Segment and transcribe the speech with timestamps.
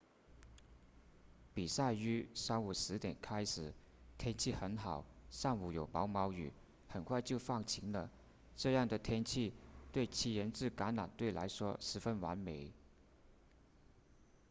[1.53, 3.71] 比赛于上午10点开始
[4.17, 6.51] 天气很好上午有毛毛雨
[6.87, 8.09] 很快就放晴了
[8.57, 9.53] 这样的天气
[9.91, 12.71] 对七人制橄榄球来说十分完美